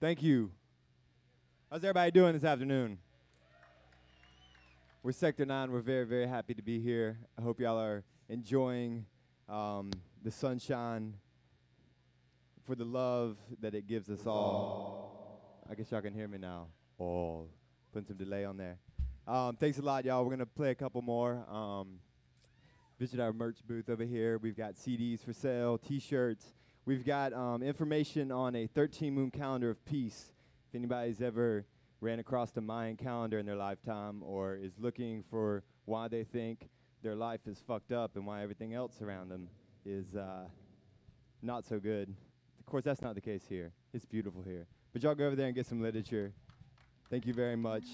[0.00, 0.52] Thank you.
[1.68, 2.98] How's everybody doing this afternoon?
[5.02, 5.72] We're Sector 9.
[5.72, 7.18] We're very, very happy to be here.
[7.36, 9.06] I hope y'all are enjoying
[9.48, 9.90] um,
[10.22, 11.14] the sunshine
[12.64, 15.40] for the love that it gives us all.
[15.68, 16.68] I guess y'all can hear me now.
[17.00, 17.48] Oh,
[17.92, 18.78] putting some delay on there.
[19.26, 20.22] Um, thanks a lot, y'all.
[20.22, 21.44] We're going to play a couple more.
[21.50, 21.98] Um,
[23.00, 24.38] visit our merch booth over here.
[24.38, 26.54] We've got CDs for sale, t shirts.
[26.88, 30.32] We've got um, information on a 13 moon calendar of peace.
[30.70, 31.66] If anybody's ever
[32.00, 36.70] ran across the Mayan calendar in their lifetime or is looking for why they think
[37.02, 39.50] their life is fucked up and why everything else around them
[39.84, 40.46] is uh,
[41.42, 42.08] not so good.
[42.58, 43.70] Of course, that's not the case here.
[43.92, 44.66] It's beautiful here.
[44.94, 46.32] But y'all go over there and get some literature.
[47.10, 47.84] Thank you very much.